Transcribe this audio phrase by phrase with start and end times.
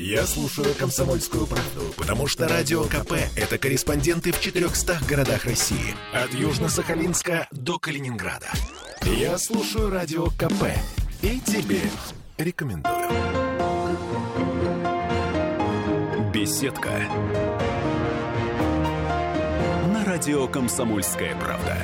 [0.00, 5.92] Я слушаю «Комсомольскую правду», потому что «Радио КП»— это корреспонденты в 400 городах России.
[6.12, 8.46] От Южно-Сахалинска до Калининграда.
[9.02, 10.70] Я слушаю «Радио КП»
[11.20, 11.80] и тебе
[12.36, 13.08] рекомендую.
[16.32, 16.90] Беседка.
[19.92, 21.76] На радио «Комсомольская правда».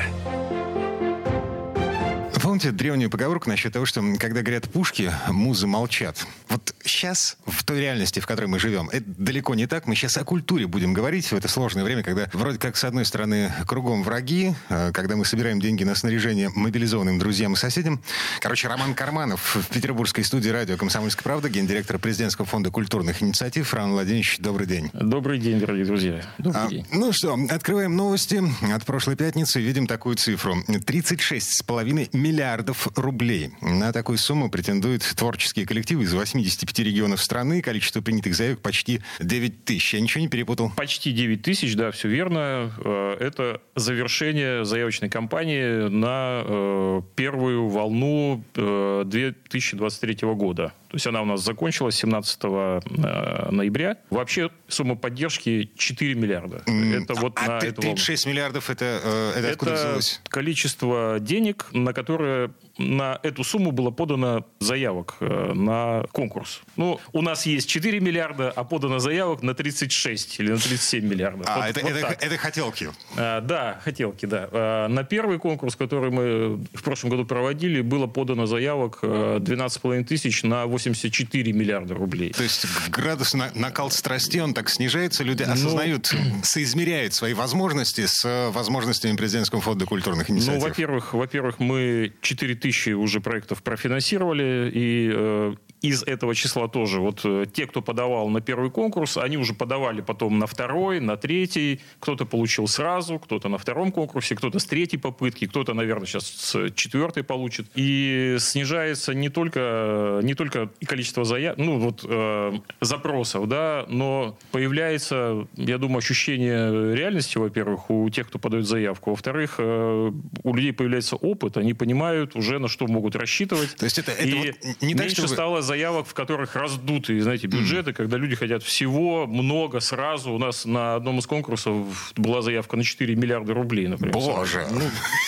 [2.40, 6.26] Помните древнюю поговорку насчет того, что когда говорят пушки, музы молчат?
[6.48, 6.73] Вот
[7.04, 9.86] сейчас, в той реальности, в которой мы живем, это далеко не так.
[9.86, 13.04] Мы сейчас о культуре будем говорить в это сложное время, когда вроде как, с одной
[13.04, 18.02] стороны, кругом враги, а, когда мы собираем деньги на снаряжение мобилизованным друзьям и соседям.
[18.40, 23.74] Короче, Роман Карманов в петербургской студии радио «Комсомольская правда», гендиректор президентского фонда культурных инициатив.
[23.74, 24.90] Роман Владимирович, добрый день.
[24.94, 26.24] Добрый день, дорогие друзья.
[26.38, 26.86] Добрый а, день.
[26.90, 28.42] Ну что, открываем новости
[28.72, 29.60] от прошлой пятницы.
[29.60, 30.56] Видим такую цифру.
[30.68, 33.52] 36,5 миллионов миллиардов рублей.
[33.60, 37.60] На такую сумму претендуют творческие коллективы из 85 регионов страны.
[37.60, 39.94] Количество принятых заявок почти 9 тысяч.
[39.94, 40.70] Я ничего не перепутал?
[40.76, 42.72] Почти 9 тысяч, да, все верно.
[42.84, 50.72] Э, это завершение заявочной кампании на э, первую волну 2023 э, года.
[50.94, 53.98] То есть она у нас закончилась 17 ноября.
[54.10, 56.62] Вообще сумма поддержки 4 миллиарда.
[56.68, 60.20] Это вот а на 36 миллиардов это, это, это откуда взялось?
[60.28, 66.62] количество денег, на которое на эту сумму было подано заявок э, на конкурс.
[66.76, 71.46] Ну, у нас есть 4 миллиарда, а подано заявок на 36 или на 37 миллиардов.
[71.48, 72.90] А, вот, это, вот это, это хотелки?
[73.16, 74.48] А, да, хотелки, да.
[74.50, 80.04] А, на первый конкурс, который мы в прошлом году проводили, было подано заявок 12,5 э,
[80.04, 82.32] тысяч на 84 миллиарда рублей.
[82.32, 87.34] То есть градус на, накал страсти, он так снижается, люди ну, осознают, ну, соизмеряют свои
[87.34, 90.62] возможности с возможностями президентского фонда культурных инициатив?
[90.62, 95.54] Ну, во-первых, во-первых, мы 4 тысячи уже проектов профинансировали, и э,
[95.84, 97.00] из этого числа тоже.
[97.00, 101.16] Вот э, те, кто подавал на первый конкурс, они уже подавали потом на второй, на
[101.16, 101.80] третий.
[102.00, 106.70] Кто-то получил сразу, кто-то на втором конкурсе, кто-то с третьей попытки, кто-то, наверное, сейчас с
[106.70, 107.66] четвертой получит.
[107.74, 111.58] И снижается не только, не только количество заяв...
[111.58, 118.38] ну, вот, э, запросов, да, но появляется, я думаю, ощущение реальности, во-первых, у тех, кто
[118.38, 119.10] подает заявку.
[119.10, 120.12] Во-вторых, э,
[120.42, 123.76] у людей появляется опыт, они понимают уже, на что могут рассчитывать.
[123.76, 124.46] То есть это, это и вот
[124.80, 125.28] не меньше так, чтобы...
[125.28, 127.94] стало заявок, в которых раздутые, знаете, бюджеты, mm.
[127.94, 130.32] когда люди хотят всего, много, сразу.
[130.32, 134.14] У нас на одном из конкурсов была заявка на 4 миллиарда рублей, например.
[134.14, 134.66] Боже!
[134.70, 134.82] Ну,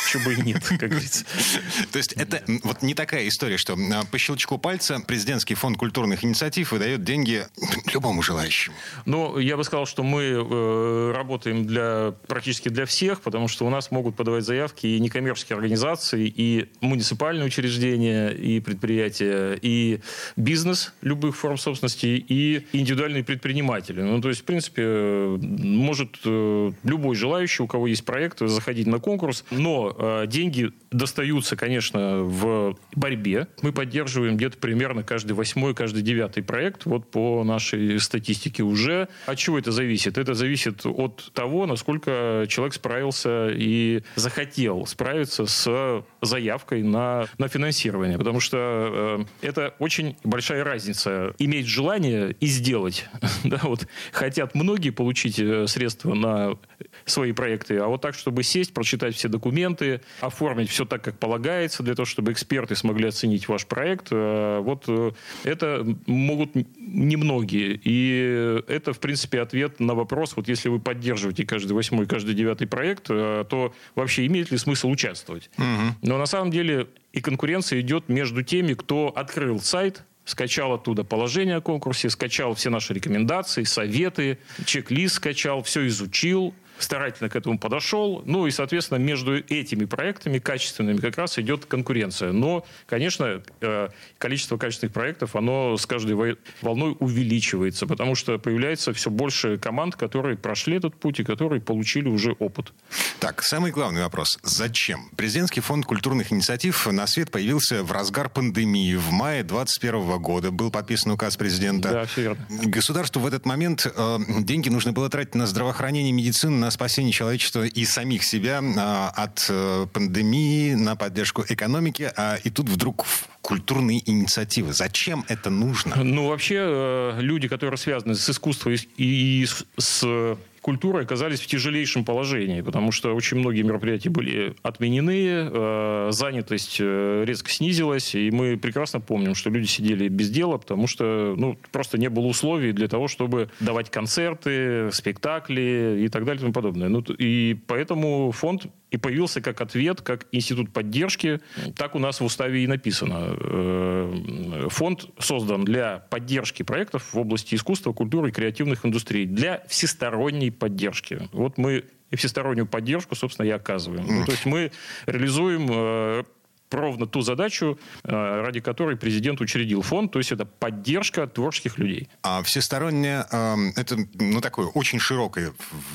[0.09, 1.25] чего бы и нет, как говорится.
[1.93, 6.25] То есть это вот не такая история, что а, по щелчку пальца президентский фонд культурных
[6.25, 7.45] инициатив выдает деньги
[7.93, 8.77] любому желающему.
[9.05, 13.71] Ну, я бы сказал, что мы э, работаем для, практически для всех, потому что у
[13.71, 20.01] нас могут подавать заявки и некоммерческие организации, и муниципальные учреждения, и предприятия, и
[20.37, 24.03] бизнес любых форм собственности и индивидуальные предприниматели.
[24.03, 28.99] Ну, то есть, в принципе, может э, любой желающий, у кого есть проект, заходить на
[28.99, 33.49] конкурс, но э, деньги достаются, конечно, в борьбе.
[33.63, 39.09] Мы поддерживаем где-то примерно каждый восьмой, каждый девятый проект, вот по нашей статистике уже.
[39.27, 40.19] От чего это зависит?
[40.19, 48.19] Это зависит от того, насколько человек справился и захотел справиться с заявкой на, на финансирование.
[48.19, 51.35] Потому что э, это очень большая разница.
[51.39, 53.07] Иметь желание и сделать.
[53.45, 56.59] да, вот хотят многие получить э, средства на
[57.05, 61.83] свои проекты, а вот так, чтобы сесть, прочитать все документы, оформить все так, как полагается,
[61.83, 65.13] для того, чтобы эксперты смогли оценить ваш проект, э, вот э,
[65.45, 67.81] это могут немногие.
[67.83, 72.67] И это, в принципе, ответ на вопрос, вот если вы поддерживаете каждый восьмой, каждый девятый
[72.67, 75.51] проект, то вообще имеет ли смысл участвовать?
[75.59, 75.97] Угу.
[76.03, 81.57] Но на самом деле и конкуренция идет между теми, кто открыл сайт, скачал оттуда положение
[81.57, 88.23] о конкурсе, скачал все наши рекомендации, советы, чек-лист скачал, все изучил, старательно к этому подошел.
[88.27, 92.33] Ну и, соответственно, между этими проектами качественными как раз идет конкуренция.
[92.33, 93.89] Но, конечно, э,
[94.19, 100.37] количество качественных проектов, оно с каждой волной увеличивается, потому что появляется все больше команд, которые
[100.37, 102.73] прошли этот путь и которые получили уже опыт.
[103.21, 104.39] Так, самый главный вопрос.
[104.43, 105.11] Зачем?
[105.17, 108.95] Президентский фонд культурных инициатив на свет появился в разгар пандемии.
[108.95, 111.91] В мае 2021 года был подписан указ президента.
[111.91, 112.47] Да, все верно.
[112.49, 117.65] Государству в этот момент э, деньги нужно было тратить на здравоохранение, медицину, на спасение человечества
[117.65, 123.07] и самих себя а, от э, пандемии, на поддержку экономики, а и тут вдруг
[123.41, 124.73] культурные инициативы.
[124.73, 125.95] Зачем это нужно?
[126.03, 129.47] Ну, вообще, э, люди, которые связаны с искусством и
[129.79, 130.37] с
[130.67, 137.23] культуры оказались в тяжелейшем положении, потому что очень многие мероприятия были отменены, э, занятость э,
[137.25, 141.99] резко снизилась, и мы прекрасно помним, что люди сидели без дела, потому что ну, просто
[141.99, 146.89] не было условий для того, чтобы давать концерты, спектакли и так далее и тому подобное.
[146.89, 148.67] Ну, и поэтому фонд
[148.97, 151.41] и появился как ответ, как институт поддержки.
[151.77, 153.37] Так у нас в уставе и написано.
[153.39, 160.51] Э, фонд создан для поддержки проектов в области искусства, культуры и креативных индустрий, для всесторонней
[160.51, 161.29] поддержки.
[161.33, 164.07] Вот мы и всестороннюю поддержку, собственно, и оказываем.
[164.07, 164.71] Ну, то есть мы
[165.07, 166.25] реализуем э,
[166.71, 168.11] ровно ту задачу, э,
[168.43, 172.09] ради которой президент учредил фонд, то есть это поддержка творческих людей.
[172.23, 175.53] А всесторонняя, эм, это ну, такое очень широкое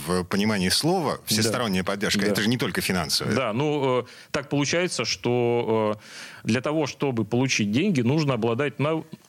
[0.07, 1.91] в понимании слова, всесторонняя да.
[1.91, 2.27] поддержка, да.
[2.27, 3.35] это же не только финансовая.
[3.35, 5.97] Да, ну, э, так получается, что
[6.44, 8.75] э, для того, чтобы получить деньги, нужно обладать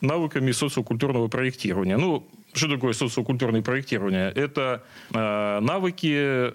[0.01, 1.97] навыками социокультурного проектирования.
[1.97, 4.31] Ну, что такое социокультурное проектирование?
[4.31, 6.51] Это навыки,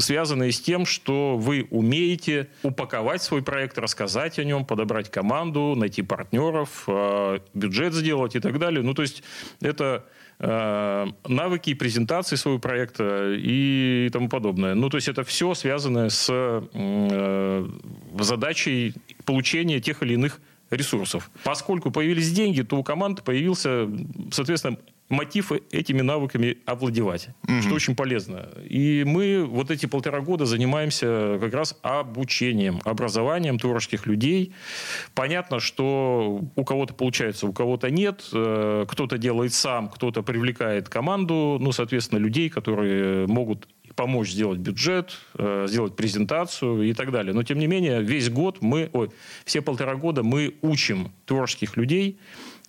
[0.00, 6.02] связанные с тем, что вы умеете упаковать свой проект, рассказать о нем, подобрать команду, найти
[6.02, 8.82] партнеров, э, бюджет сделать и так далее.
[8.82, 9.22] Ну, то есть
[9.60, 10.04] это
[10.38, 14.74] э, навыки презентации своего проекта и тому подобное.
[14.74, 17.68] Ну, то есть это все связанное с э,
[18.18, 18.94] задачей
[19.24, 21.30] получения тех или иных ресурсов.
[21.44, 23.88] Поскольку появились деньги, то у команд появился,
[24.30, 24.78] соответственно,
[25.10, 28.48] мотив этими навыками овладевать, mm что очень полезно.
[28.64, 34.54] И мы вот эти полтора года занимаемся как раз обучением, образованием творческих людей.
[35.14, 38.24] Понятно, что у кого-то получается, у кого-то нет.
[38.32, 45.18] Э, кто-то делает сам, кто-то привлекает команду, ну, соответственно, людей, которые могут помочь сделать бюджет,
[45.34, 47.34] э, сделать презентацию и так далее.
[47.34, 49.10] Но, тем не менее, весь год мы, ой,
[49.44, 52.18] все полтора года мы учим творческих людей,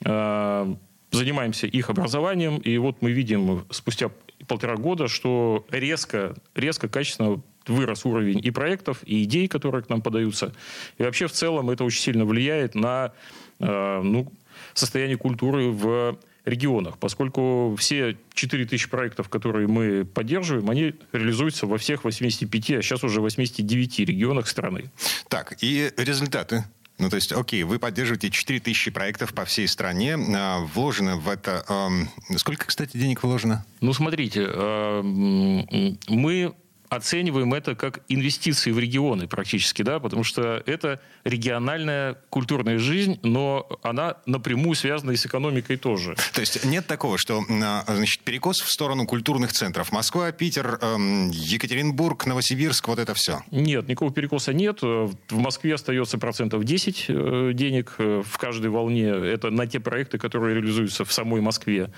[0.04, 0.76] э,
[1.12, 4.10] занимаемся их образованием, и вот мы видим спустя
[4.48, 10.02] полтора года, что резко, резко, качественно вырос уровень и проектов, и идей, которые к нам
[10.02, 10.54] подаются.
[10.98, 13.14] И вообще в целом это очень сильно влияет на
[13.60, 14.32] э, ну,
[14.74, 22.04] состояние культуры в регионах, поскольку все 4000 проектов, которые мы поддерживаем, они реализуются во всех
[22.04, 24.92] 85, а сейчас уже 89 регионах страны.
[25.28, 26.66] Так, и результаты?
[27.02, 30.16] Ну, то есть, окей, вы поддерживаете 4000 проектов по всей стране.
[30.36, 31.66] А, вложено в это...
[31.68, 33.66] Э, сколько, кстати, денег вложено?
[33.82, 36.54] Ну, смотрите, э, мы
[36.92, 43.66] оцениваем это как инвестиции в регионы практически, да, потому что это региональная культурная жизнь, но
[43.82, 46.18] она напрямую связана и с экономикой тоже.
[46.34, 49.94] То есть нет такого, что а, значит, перекос в сторону культурных центров.
[49.94, 53.42] Москва, Питер, эм, Екатеринбург, Новосибирск, вот это все?
[53.52, 54.82] Нет, никакого перекоса нет.
[54.82, 59.08] В Москве остается процентов 10 э, денег э, в каждой волне.
[59.08, 61.90] Это на те проекты, которые реализуются в самой Москве.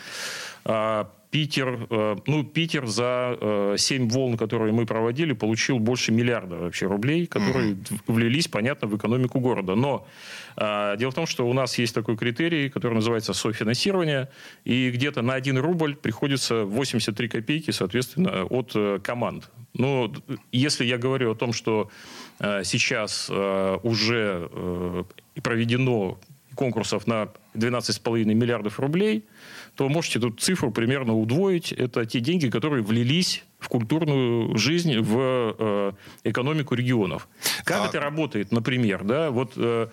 [1.33, 6.85] Питер, э, ну, Питер за 7 э, волн, которые мы проводили, получил больше миллиарда вообще
[6.85, 8.01] рублей, которые mm-hmm.
[8.05, 9.73] влились, понятно, в экономику города.
[9.73, 10.05] Но
[10.55, 14.29] а, дело в том, что у нас есть такой критерий, который называется софинансирование,
[14.63, 19.49] и где-то на 1 рубль приходится 83 копейки, соответственно, от э, команд.
[19.73, 20.13] Но
[20.51, 21.89] если я говорю о том, что
[22.39, 24.49] сейчас уже
[25.41, 26.19] проведено
[26.53, 29.25] конкурсов на 12,5 миллиардов рублей,
[29.75, 31.71] то можете тут цифру примерно удвоить.
[31.71, 35.91] Это те деньги, которые влились в культурную жизнь, в э,
[36.23, 37.27] экономику регионов.
[37.63, 37.87] Как а...
[37.87, 39.03] это работает, например?
[39.03, 39.87] Да, вот э,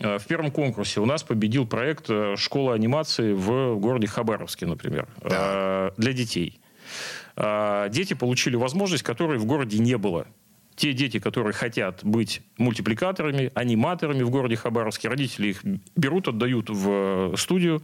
[0.00, 5.08] э в первом конкурсе у нас победил проект э, «Школа анимации» в городе Хабаровске, например,
[5.22, 5.92] да.
[5.96, 6.60] для детей.
[7.36, 10.26] Дети получили возможность, которой в городе не было
[10.78, 15.64] те дети, которые хотят быть мультипликаторами, аниматорами в городе Хабаровске, родители их
[15.96, 17.82] берут, отдают в студию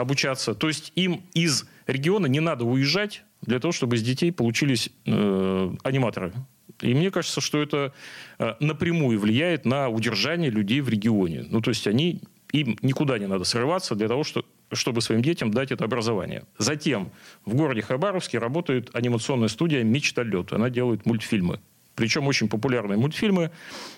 [0.00, 0.54] обучаться.
[0.54, 5.72] То есть им из региона не надо уезжать для того, чтобы из детей получились э,
[5.82, 6.32] аниматоры.
[6.80, 7.92] И мне кажется, что это
[8.38, 11.44] э, напрямую влияет на удержание людей в регионе.
[11.48, 15.50] Ну, то есть они, им никуда не надо срываться для того, что, чтобы своим детям
[15.50, 16.44] дать это образование.
[16.58, 17.10] Затем
[17.44, 20.52] в городе Хабаровске работает анимационная студия «Мечталет».
[20.52, 21.60] Она делает мультфильмы
[22.00, 23.50] причем очень популярные мультфильмы.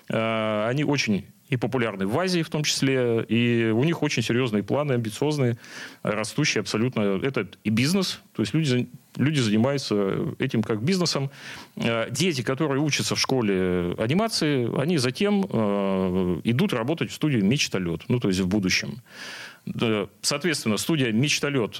[0.09, 4.65] Э, они очень и популярны в Азии в том числе, и у них очень серьезные
[4.65, 5.57] планы, амбициозные,
[6.03, 7.21] растущие абсолютно.
[7.23, 11.31] Это и бизнес, то есть люди, люди занимаются этим как бизнесом.
[11.77, 18.01] Э, дети, которые учатся в школе анимации, они затем э, идут работать в студию «Мечталет»,
[18.09, 19.01] ну, то есть в будущем.
[20.23, 21.79] Соответственно, студия «Мечталет»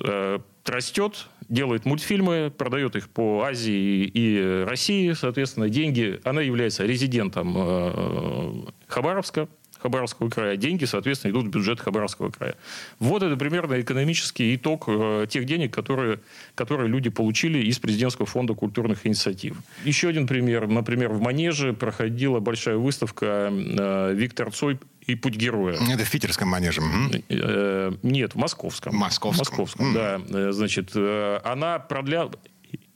[0.65, 6.19] растет, делает мультфильмы, продает их по Азии и России, соответственно, деньги.
[6.25, 8.53] Она является резидентом э,
[8.89, 10.57] Хабаровска, Хабаровского края.
[10.57, 12.55] Деньги, соответственно, идут в бюджет Хабаровского края.
[12.99, 16.21] Вот это примерно экономический итог э, тех денег, которые,
[16.55, 19.59] которые люди получили из президентского фонда культурных инициатив.
[19.85, 20.67] Еще один пример.
[20.69, 25.77] Например, в Манеже проходила большая выставка э, «Виктор Цой и путь героя.
[25.91, 26.81] Это в питерском манеже?
[27.29, 28.95] Э, нет, в московском.
[28.95, 29.41] Московском.
[29.41, 30.21] Московском, да.
[30.29, 32.31] Э, значит, э, она продля...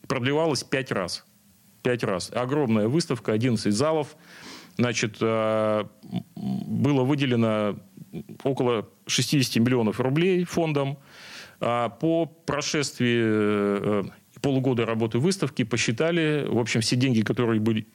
[0.07, 1.25] продлевалась пять раз.
[1.83, 2.31] Пять раз.
[2.33, 4.17] Огромная выставка, 11 залов.
[4.79, 5.95] Значит, было
[7.05, 7.79] выделено
[8.43, 10.99] около 60 миллионов рублей фондом.
[11.61, 14.11] А по прошествии
[14.43, 17.87] полугода работы выставки посчитали, в общем, все деньги, которые были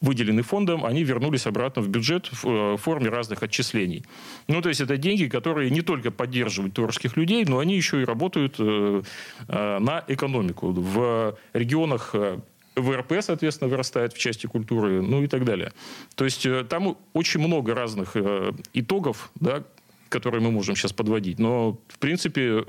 [0.00, 4.04] выделены фондом, они вернулись обратно в бюджет в форме разных отчислений.
[4.48, 8.04] Ну, то есть это деньги, которые не только поддерживают творческих людей, но они еще и
[8.04, 9.02] работают э,
[9.48, 10.72] э, на экономику.
[10.72, 12.38] В регионах э,
[12.76, 15.72] ВРП, соответственно, вырастает в части культуры, ну и так далее.
[16.14, 18.16] То есть там очень много разных
[18.72, 19.62] итогов, да,
[20.08, 21.38] которые мы можем сейчас подводить.
[21.38, 22.64] Но, в принципе,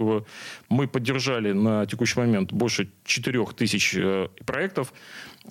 [0.70, 3.98] мы поддержали на текущий момент больше 4 тысяч
[4.46, 4.94] проектов.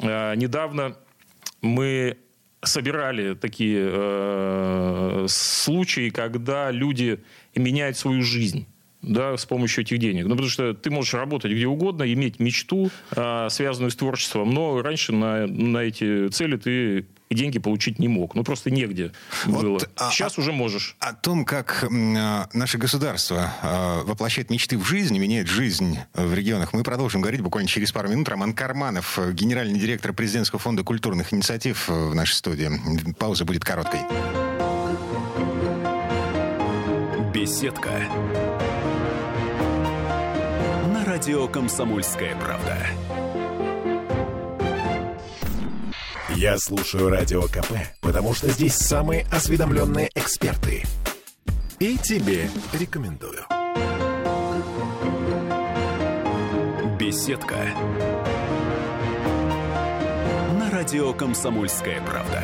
[0.01, 0.97] Недавно
[1.65, 2.19] мы
[2.63, 7.21] собирали такие э, случаи, когда люди
[7.55, 8.67] меняют свою жизнь
[9.07, 10.25] да, с помощью этих денег.
[10.25, 14.83] Ну, потому что ты можешь работать где угодно, иметь мечту, э, связанную с творчеством, но
[14.83, 18.35] раньше на, на эти цели ты деньги получить не мог.
[18.35, 19.13] Ну, просто негде
[19.45, 19.79] вот, было.
[19.97, 20.97] А, Сейчас а, уже можешь.
[21.01, 26.73] О том, как а, наше государство а, воплощает мечты в жизнь, меняет жизнь в регионах,
[26.73, 28.29] мы продолжим говорить буквально через пару минут.
[28.29, 32.71] Роман Карманов, генеральный директор Президентского фонда культурных инициатив в нашей студии.
[33.19, 34.01] Пауза будет короткой.
[37.33, 38.54] Беседка.
[41.07, 42.79] Радио «Комсомольская правда».
[46.35, 50.83] Я слушаю Радио КП, потому что здесь самые осведомленные эксперты.
[51.79, 53.45] И тебе рекомендую.
[56.99, 57.57] Беседка.
[60.59, 62.43] На радио «Комсомольская правда».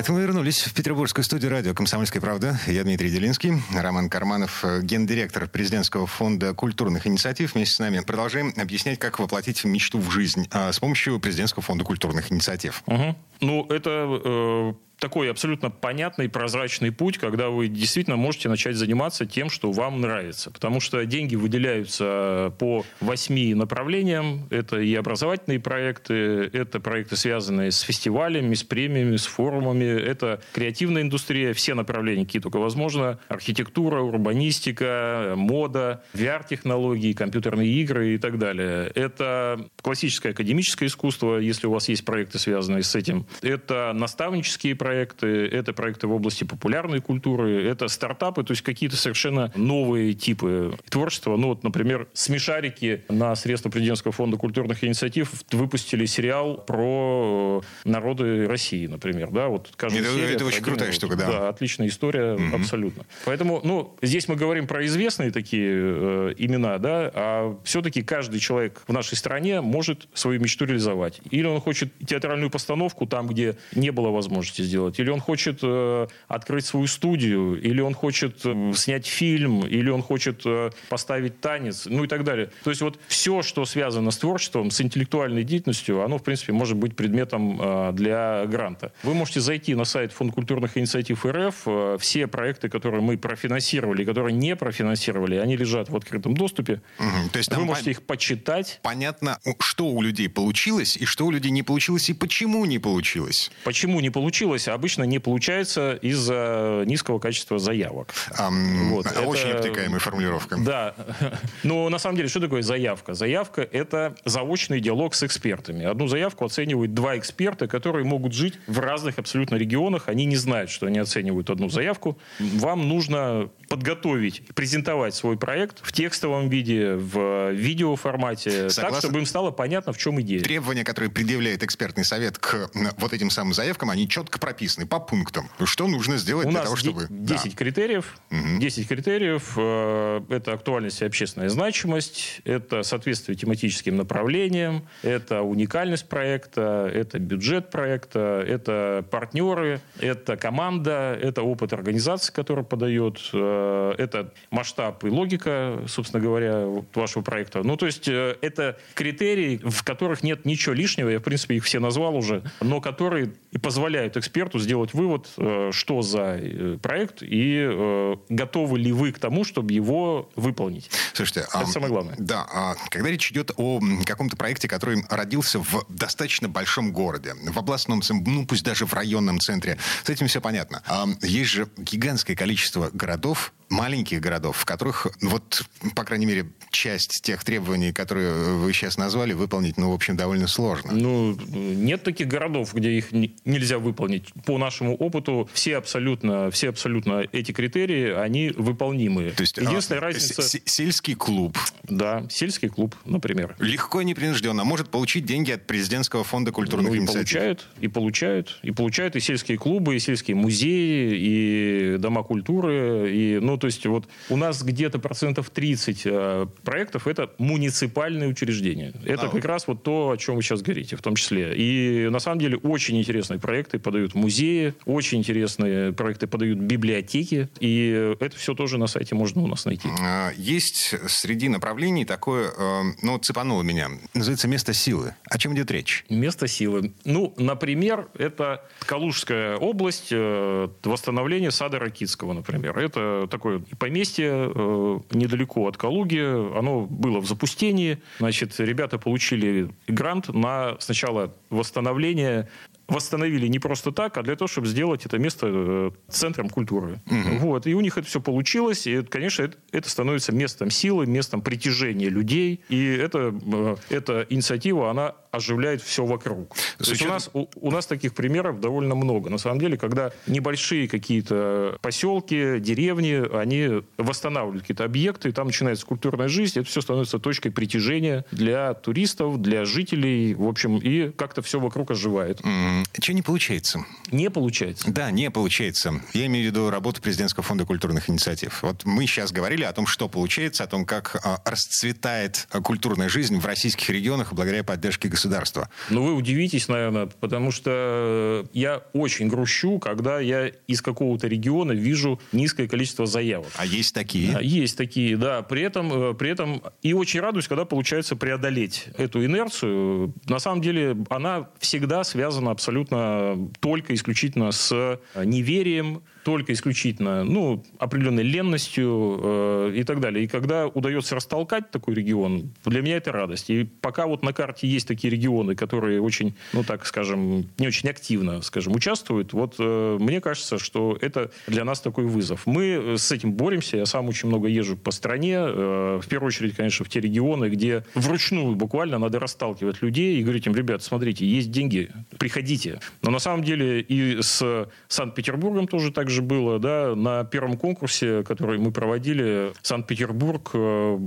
[0.00, 2.58] Это мы вернулись в петербургскую студию радио «Комсомольская правда».
[2.66, 7.54] Я Дмитрий Делинский, Роман Карманов, гендиректор президентского фонда культурных инициатив.
[7.54, 11.84] Вместе с нами продолжаем объяснять, как воплотить мечту в жизнь а, с помощью президентского фонда
[11.84, 12.82] культурных инициатив.
[12.86, 13.14] Угу.
[13.42, 13.90] Ну, это
[14.24, 20.00] э, такой абсолютно понятный, прозрачный путь, когда вы действительно можете начать заниматься тем, что вам
[20.00, 20.50] нравится.
[20.50, 24.46] Потому что деньги выделяются по восьми направлениям.
[24.50, 26.14] Это и образовательные проекты,
[26.52, 32.42] это проекты, связанные с фестивалями, с премиями, с форумами, это креативная индустрия, все направления, какие
[32.42, 33.18] только возможно.
[33.28, 38.92] Архитектура, урбанистика, мода, VR-технологии, компьютерные игры и так далее.
[38.94, 43.26] Это классическое академическое искусство, если у вас есть проекты, связанные с этим.
[43.40, 48.96] Это наставнические проекты, проекты, это проекты в области популярной культуры, это стартапы, то есть какие-то
[48.96, 51.36] совершенно новые типы творчества.
[51.36, 58.88] Ну вот, например, смешарики на средства президентского фонда культурных инициатив выпустили сериал про народы России,
[58.88, 59.30] например.
[59.30, 61.26] Да, вот каждая это, серия это очень крутая штука, да.
[61.28, 63.04] Да, отличная история, mm абсолютно.
[63.26, 68.82] Поэтому, ну, здесь мы говорим про известные такие э, имена, да, а все-таки каждый человек
[68.88, 71.20] в нашей стране может свою мечту реализовать.
[71.30, 75.60] Или он хочет театральную постановку там, где не было возможности сделать сделать, или он хочет
[75.62, 81.40] э, открыть свою студию, или он хочет э, снять фильм, или он хочет э, поставить
[81.40, 82.50] танец, ну и так далее.
[82.64, 86.76] То есть вот все, что связано с творчеством, с интеллектуальной деятельностью, оно, в принципе, может
[86.76, 88.92] быть предметом э, для гранта.
[89.02, 91.54] Вы можете зайти на сайт Фонд культурных инициатив РФ.
[91.66, 96.80] Э, все проекты, которые мы профинансировали, которые не профинансировали, они лежат в открытом доступе.
[96.98, 97.30] Угу.
[97.32, 98.80] То есть Вы можете их почитать.
[98.82, 103.50] Понятно, что у людей получилось, и что у людей не получилось, и почему не получилось.
[103.64, 104.68] Почему не получилось?
[104.74, 108.14] Обычно не получается из-за низкого качества заявок.
[108.38, 109.06] Um, вот.
[109.26, 110.56] Очень это, обтекаемая формулировка.
[110.58, 110.94] Да.
[111.62, 113.14] Но на самом деле, что такое заявка?
[113.14, 115.84] Заявка– это заочный диалог с экспертами.
[115.84, 120.04] Одну заявку оценивают два эксперта, которые могут жить в разных абсолютно регионах.
[120.08, 122.18] Они не знают, что они оценивают одну заявку.
[122.38, 128.82] Вам нужно подготовить, презентовать свой проект в текстовом виде, в видеоформате, Согласен.
[128.82, 130.40] так, чтобы им стало понятно, в чем идея.
[130.40, 135.48] Требования, которые предъявляет экспертный совет к вот этим самым заявкам, они четко прописаны по пунктам.
[135.64, 137.06] Что нужно сделать У для того, чтобы...
[137.08, 137.56] 10 да.
[137.56, 138.18] критериев.
[138.30, 138.60] Угу.
[138.60, 139.52] 10 критериев.
[139.56, 147.70] Э, это актуальность и общественная значимость, это соответствие тематическим направлениям, это уникальность проекта, это бюджет
[147.70, 155.84] проекта, это партнеры, это команда, это опыт организации, который подает э, это масштаб и логика,
[155.86, 157.62] собственно говоря, вашего проекта.
[157.62, 161.64] Ну, то есть э, это критерии, в которых нет ничего лишнего, я, в принципе, их
[161.64, 166.78] все назвал уже, но которые и позволяют эксперту эксперту сделать вывод, э, что за э,
[166.82, 170.90] проект и э, готовы ли вы к тому, чтобы его выполнить.
[171.14, 172.14] Слушайте, это а, самое главное.
[172.18, 177.58] Да, а когда речь идет о каком-то проекте, который родился в достаточно большом городе, в
[177.58, 180.82] областном, ну пусть даже в районном центре, с этим все понятно.
[180.86, 185.62] А, есть же гигантское количество городов, маленьких городов, в которых, вот,
[185.94, 190.48] по крайней мере, часть тех требований, которые вы сейчас назвали, выполнить, ну, в общем, довольно
[190.48, 190.92] сложно.
[190.92, 194.32] Ну, нет таких городов, где их нельзя выполнить.
[194.44, 199.30] По нашему опыту все абсолютно, все абсолютно эти критерии, они выполнимые.
[199.30, 200.42] То есть, Единственная а, разница...
[200.64, 201.56] Сельский клуб.
[201.84, 203.54] Да, сельский клуб, например.
[203.60, 207.38] Легко и непринужденно может получить деньги от президентского фонда культурных ну, и инициатив.
[207.38, 213.38] Получают, и получают, и получают и сельские клубы, и сельские музеи, и дома культуры, и,
[213.40, 218.92] ну, то есть вот у нас где-то процентов 30 э, проектов это муниципальные учреждения.
[219.04, 221.54] Это а, как раз вот то, о чем вы сейчас говорите, в том числе.
[221.56, 228.14] И на самом деле очень интересные проекты подают музеи, очень интересные проекты подают библиотеки, и
[228.18, 229.88] это все тоже на сайте можно у нас найти.
[230.00, 235.14] А, есть среди направлений такое, э, ну, цепануло меня, называется «Место силы».
[235.24, 236.04] О чем идет речь?
[236.08, 236.92] Место силы.
[237.04, 242.78] Ну, например, это Калужская область, э, восстановление сада Ракитского, например.
[242.78, 246.20] Это такой такое поместье э, недалеко от Калуги.
[246.58, 247.98] Оно было в запустении.
[248.18, 252.48] Значит, ребята получили грант на сначала восстановление
[252.90, 257.00] восстановили не просто так, а для того, чтобы сделать это место э, центром культуры.
[257.06, 257.38] Угу.
[257.38, 257.66] Вот.
[257.66, 258.86] И у них это все получилось.
[258.86, 262.60] И, конечно, это, это становится местом силы, местом притяжения людей.
[262.68, 266.54] И это, э, эта инициатива, она оживляет все вокруг.
[266.78, 269.30] То есть у, нас, у, у нас таких примеров довольно много.
[269.30, 275.86] На самом деле, когда небольшие какие-то поселки, деревни, они восстанавливают какие-то объекты, и там начинается
[275.86, 281.42] культурная жизнь, это все становится точкой притяжения для туристов, для жителей, в общем, и как-то
[281.42, 282.40] все вокруг оживает.
[282.40, 282.79] Mm.
[283.00, 283.84] Что не получается?
[284.10, 284.90] Не получается.
[284.90, 286.00] Да, не получается.
[286.12, 288.62] Я имею в виду работу Президентского фонда культурных инициатив.
[288.62, 293.38] Вот мы сейчас говорили о том, что получается, о том, как а, расцветает культурная жизнь
[293.38, 295.68] в российских регионах благодаря поддержке государства.
[295.90, 302.20] Ну, вы удивитесь, наверное, потому что я очень грущу, когда я из какого-то региона вижу
[302.32, 303.50] низкое количество заявок.
[303.56, 304.36] А есть такие?
[304.40, 305.42] Есть такие, да.
[305.42, 310.14] При этом, э, при этом и очень радуюсь, когда получается преодолеть эту инерцию.
[310.26, 317.64] На самом деле она всегда связана абсолютно абсолютно только исключительно с неверием, только исключительно ну,
[317.78, 320.24] определенной ленностью э, и так далее.
[320.24, 323.50] И когда удается растолкать такой регион, для меня это радость.
[323.50, 327.88] И пока вот на карте есть такие регионы, которые очень, ну так скажем, не очень
[327.88, 332.46] активно, скажем, участвуют, вот э, мне кажется, что это для нас такой вызов.
[332.46, 333.76] Мы с этим боремся.
[333.76, 335.36] Я сам очень много езжу по стране.
[335.38, 340.22] Э, в первую очередь, конечно, в те регионы, где вручную буквально надо расталкивать людей и
[340.22, 342.80] говорить им, ребят, смотрите, есть деньги, приходите.
[343.02, 348.22] Но на самом деле и с Санкт-Петербургом тоже так же было, да, на первом конкурсе,
[348.24, 350.98] который мы проводили, Санкт-Петербург э,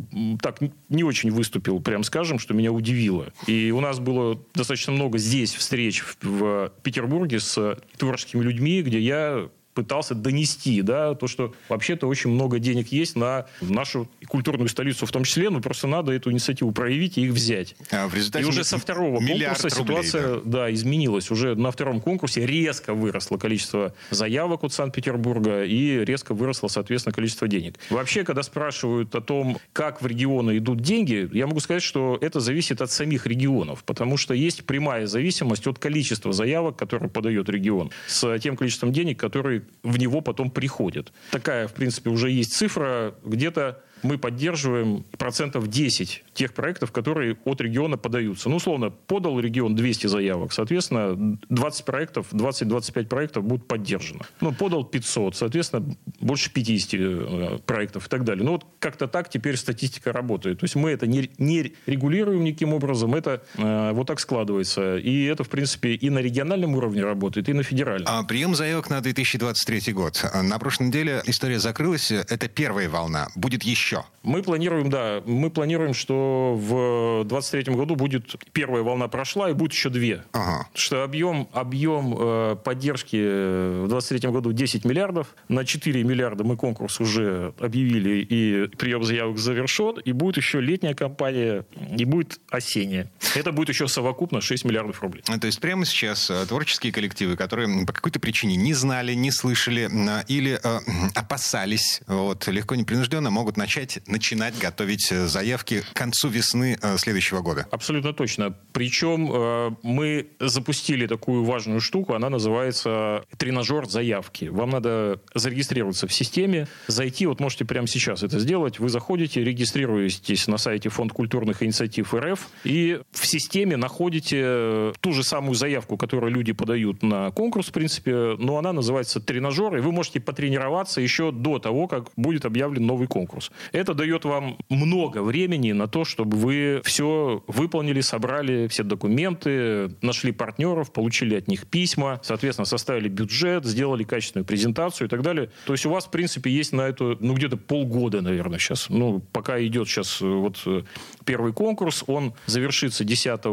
[0.42, 3.34] так не очень выступил, прям скажем, что меня удивило.
[3.48, 9.50] И у нас было достаточно много здесь встреч в Петербурге с творческими людьми, где я
[9.74, 15.12] пытался донести, да, то, что вообще-то очень много денег есть на нашу культурную столицу в
[15.12, 17.76] том числе, но просто надо эту инициативу проявить и их взять.
[17.92, 20.64] А в результате и уже со второго конкурса рублей, ситуация да.
[20.64, 21.32] Да, изменилась.
[21.32, 27.48] Уже на втором конкурсе резко выросло количество заявок от Санкт-Петербурга и резко выросло, соответственно, количество
[27.48, 27.76] денег.
[27.90, 32.40] Вообще, когда спрашивают о том, как в регионы идут деньги, я могу сказать, что это
[32.40, 37.92] зависит от самих регионов, потому что есть прямая зависимость от количества заявок, которые подает регион,
[38.08, 41.12] с тем количеством денег, которые в него потом приходят.
[41.32, 47.62] Такая, в принципе, уже есть цифра, где-то мы поддерживаем процентов 10 тех проектов, которые от
[47.62, 48.50] региона подаются.
[48.50, 54.22] Ну, условно, подал регион 200 заявок, соответственно, 20 проектов, 20-25 проектов будут поддержаны.
[54.42, 58.44] Ну, подал 500, соответственно, больше 50 э, проектов и так далее.
[58.44, 60.60] Ну, вот как-то так теперь статистика работает.
[60.60, 64.98] То есть мы это не, не регулируем никаким образом, это э, вот так складывается.
[64.98, 68.08] И это, в принципе, и на региональном уровне работает, и на федеральном.
[68.08, 70.26] А прием заявок на 2023 год.
[70.34, 72.12] На прошлой неделе история закрылась.
[72.12, 73.30] Это первая волна.
[73.36, 74.06] Будет еще еще?
[74.24, 79.74] Мы планируем, да, мы планируем, что в 2023 году будет первая волна прошла и будет
[79.74, 80.24] еще две.
[80.32, 80.68] Ага.
[80.74, 85.36] Что объем, объем э, поддержки в 2023 году 10 миллиардов.
[85.50, 90.00] На 4 миллиарда мы конкурс уже объявили, и прием заявок завершен.
[90.00, 91.66] И будет еще летняя кампания,
[91.98, 93.12] и будет осенняя.
[93.36, 95.24] Это будет еще совокупно 6 миллиардов рублей.
[95.24, 99.90] То есть прямо сейчас э, творческие коллективы, которые по какой-то причине не знали, не слышали
[99.92, 100.80] э, или э,
[101.14, 106.98] опасались, вот, легко непринужденно могут начать начать, начинать готовить э, заявки к концу весны э,
[106.98, 107.68] следующего года.
[107.72, 108.56] Абсолютно точно.
[108.72, 114.46] Причем э, мы запустили такую важную штуку, она называется тренажер заявки.
[114.46, 118.80] Вам надо зарегистрироваться в системе, зайти, вот можете прямо сейчас это сделать.
[118.80, 125.24] Вы заходите, регистрируетесь на сайте Фонд культурных инициатив РФ и в системе находите ту же
[125.24, 129.92] самую заявку, которую люди подают на конкурс, в принципе, но она называется тренажер, и вы
[129.92, 133.52] можете потренироваться еще до того, как будет объявлен новый конкурс.
[133.72, 140.32] Это дает вам много времени на то, чтобы вы все выполнили, собрали все документы, нашли
[140.32, 145.50] партнеров, получили от них письма, соответственно, составили бюджет, сделали качественную презентацию и так далее.
[145.66, 148.90] То есть у вас, в принципе, есть на это, ну, где-то полгода, наверное, сейчас.
[148.90, 150.84] Ну, пока идет сейчас э, вот э,
[151.26, 153.46] первый конкурс, он завершится 10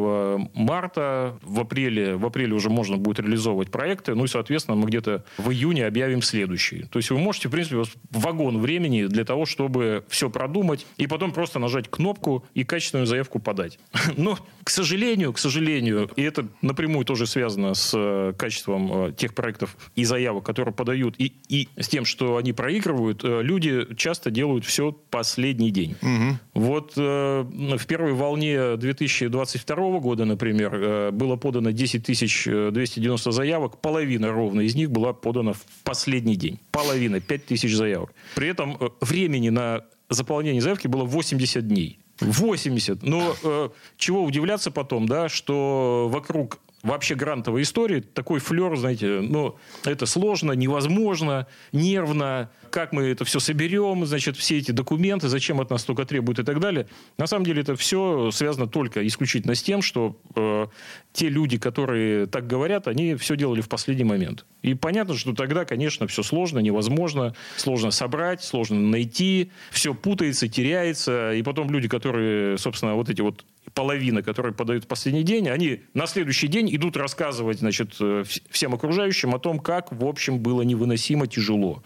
[0.55, 1.39] марта.
[1.43, 4.15] В апреле, в апреле уже можно будет реализовывать проекты.
[4.15, 6.85] Ну и, соответственно, мы где-то в июне объявим следующий.
[6.85, 11.33] То есть вы можете, в принципе, вагон времени для того, чтобы все продумать и потом
[11.33, 13.79] просто нажать кнопку и качественную заявку подать.
[14.17, 14.39] Но,
[14.71, 19.77] к сожалению, к сожалению, и это напрямую тоже связано с э, качеством э, тех проектов
[19.97, 24.65] и заявок, которые подают, и, и с тем, что они проигрывают, э, люди часто делают
[24.65, 25.97] все последний день.
[26.01, 26.39] Угу.
[26.55, 34.77] Вот в первой волне 2022 года, например, было подано 10 290 заявок, половина ровно из
[34.77, 36.61] них была подана в последний день.
[36.71, 38.13] Половина, 5 тысяч заявок.
[38.37, 41.99] При этом времени на заполнение заявки было 80 дней.
[42.21, 43.03] 80.
[43.03, 49.57] Но э, чего удивляться потом, да, что вокруг вообще грантовой истории такой флер, знаете, ну,
[49.85, 55.71] это сложно, невозможно, нервно, как мы это все соберем, значит, все эти документы, зачем от
[55.71, 56.87] нас столько требуют и так далее.
[57.19, 60.67] На самом деле это все связано только исключительно с тем, что э,
[61.13, 64.47] те люди, которые так говорят, они все делали в последний момент.
[64.63, 71.33] И понятно, что тогда, конечно, все сложно, невозможно, сложно собрать, сложно найти, все путается, теряется,
[71.33, 75.83] и потом люди, которые, собственно, вот эти вот половина, которые подают в последний день, они
[75.95, 80.63] на следующий день идут рассказывать значит, э, всем окружающим о том, как, в общем, было
[80.63, 81.83] невыносимо тяжело.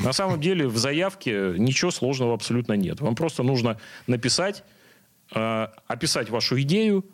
[0.00, 3.00] На самом деле в заявке ничего сложного абсолютно нет.
[3.00, 4.64] Вам просто нужно написать,
[5.34, 7.04] э, описать вашу идею,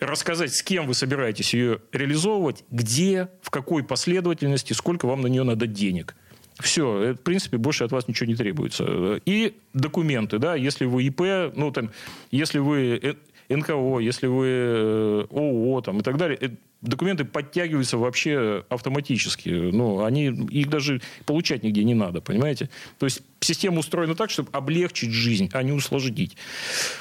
[0.00, 5.42] рассказать, с кем вы собираетесь ее реализовывать, где, в какой последовательности, сколько вам на нее
[5.42, 6.14] надо денег.
[6.60, 9.20] Все, э, в принципе, больше от вас ничего не требуется.
[9.24, 11.90] И документы, да, если вы ИП, ну, там,
[12.30, 13.16] если вы
[13.48, 16.50] НКО, если вы э, ООО там, и так далее, э,
[16.82, 19.48] документы подтягиваются вообще автоматически.
[19.48, 22.68] Ну, они, их даже получать нигде не надо, понимаете?
[22.98, 26.36] То есть система устроена так, чтобы облегчить жизнь, а не усложнить.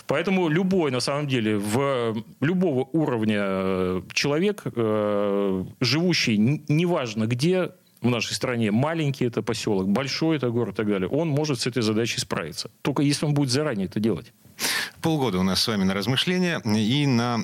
[0.07, 4.63] Поэтому любой, на самом деле, в любого уровня э, человек,
[5.81, 11.09] живущий, неважно где, в нашей стране, маленький это поселок, большой это город и так далее,
[11.09, 12.69] он может с этой задачей справиться.
[12.81, 14.31] Только если он будет заранее это делать.
[15.01, 17.37] Полгода у нас с вами на размышления и на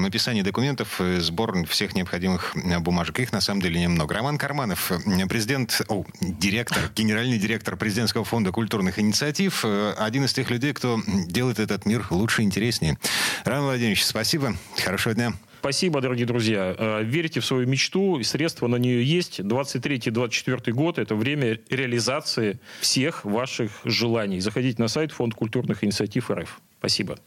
[0.00, 3.20] написание документов, сбор всех необходимых бумажек.
[3.20, 4.14] Их на самом деле немного.
[4.14, 4.92] Роман Карманов,
[5.28, 11.00] президент, о, директор, генеральный директор президентского фонда культурных инициатив, э, один из тех людей, кто
[11.26, 12.98] делает этот мир лучше и интереснее.
[13.44, 14.56] Роман Владимирович, спасибо.
[14.84, 15.32] Хорошего дня.
[15.62, 16.74] Спасибо, дорогие друзья.
[16.76, 19.38] Э, верьте в свою мечту, средства на нее есть.
[19.38, 24.40] 23-24 год– это время реализации всех ваших желаний.
[24.40, 26.60] Заходите на сайт Фонд культурных инициатив РФ.
[26.78, 27.18] Спасибо.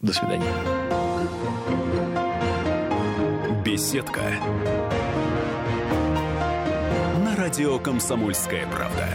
[0.00, 0.52] До свидания.
[3.64, 4.22] Беседка.
[7.24, 9.08] На радио «Комсомольская правда».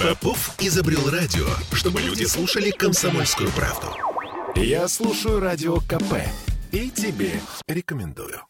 [0.00, 3.88] Попов изобрел радио, чтобы люди слушали комсомольскую правду.
[4.54, 6.20] Я слушаю радио КП
[6.72, 8.42] и тебе рекомендую.